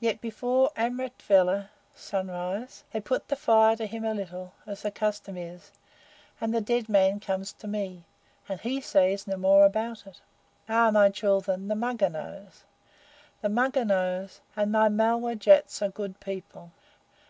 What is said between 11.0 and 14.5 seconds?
children, the Mugger knows the Mugger knows